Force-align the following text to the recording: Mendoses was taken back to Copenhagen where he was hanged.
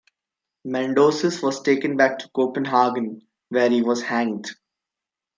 Mendoses 0.65 1.43
was 1.43 1.61
taken 1.61 1.95
back 1.95 2.17
to 2.17 2.29
Copenhagen 2.29 3.21
where 3.49 3.69
he 3.69 3.83
was 3.83 4.01
hanged. 4.01 4.49